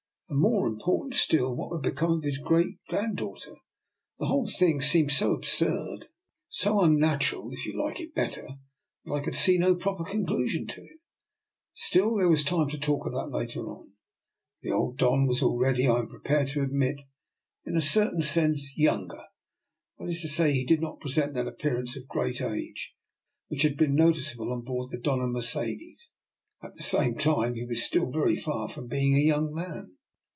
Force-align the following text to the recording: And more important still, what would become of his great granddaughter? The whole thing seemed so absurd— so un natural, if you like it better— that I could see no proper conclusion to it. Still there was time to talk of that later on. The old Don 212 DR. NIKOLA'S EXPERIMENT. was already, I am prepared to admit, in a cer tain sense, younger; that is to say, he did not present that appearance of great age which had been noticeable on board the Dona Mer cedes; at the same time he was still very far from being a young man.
And 0.33 0.39
more 0.39 0.65
important 0.65 1.13
still, 1.15 1.53
what 1.53 1.71
would 1.71 1.81
become 1.81 2.11
of 2.13 2.23
his 2.23 2.37
great 2.37 2.77
granddaughter? 2.87 3.57
The 4.17 4.27
whole 4.27 4.47
thing 4.47 4.79
seemed 4.79 5.11
so 5.11 5.33
absurd— 5.33 6.07
so 6.49 6.79
un 6.79 6.97
natural, 6.99 7.51
if 7.51 7.65
you 7.65 7.77
like 7.77 7.99
it 7.99 8.15
better— 8.15 8.47
that 9.03 9.11
I 9.11 9.21
could 9.21 9.35
see 9.35 9.57
no 9.57 9.75
proper 9.75 10.05
conclusion 10.05 10.67
to 10.67 10.79
it. 10.85 10.99
Still 11.73 12.15
there 12.15 12.29
was 12.29 12.45
time 12.45 12.69
to 12.69 12.77
talk 12.77 13.05
of 13.05 13.11
that 13.11 13.29
later 13.37 13.69
on. 13.69 13.91
The 14.61 14.71
old 14.71 14.95
Don 14.97 15.27
212 15.27 15.27
DR. 15.27 15.27
NIKOLA'S 15.27 15.27
EXPERIMENT. 15.27 15.27
was 15.27 15.43
already, 15.43 15.87
I 15.87 15.99
am 15.99 16.07
prepared 16.09 16.47
to 16.51 16.61
admit, 16.63 16.99
in 17.65 17.75
a 17.75 17.81
cer 17.81 18.11
tain 18.11 18.21
sense, 18.21 18.77
younger; 18.77 19.25
that 19.99 20.05
is 20.07 20.21
to 20.21 20.29
say, 20.29 20.53
he 20.53 20.63
did 20.65 20.79
not 20.79 21.01
present 21.01 21.33
that 21.33 21.47
appearance 21.49 21.97
of 21.97 22.07
great 22.07 22.41
age 22.41 22.93
which 23.49 23.63
had 23.63 23.75
been 23.75 23.95
noticeable 23.95 24.53
on 24.53 24.61
board 24.61 24.91
the 24.91 24.97
Dona 24.97 25.27
Mer 25.27 25.41
cedes; 25.41 26.13
at 26.63 26.73
the 26.75 26.83
same 26.83 27.17
time 27.17 27.55
he 27.55 27.65
was 27.65 27.83
still 27.83 28.09
very 28.09 28.37
far 28.37 28.69
from 28.69 28.87
being 28.87 29.13
a 29.13 29.19
young 29.19 29.53
man. 29.53 29.97